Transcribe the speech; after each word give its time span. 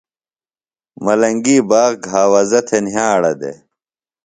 ملنگی 1.03 1.57
باغ 1.69 1.91
گھاوزہ 2.07 2.59
تھے 2.67 2.77
نھیاڑہ 2.85 3.31
دے۔ 3.39 3.53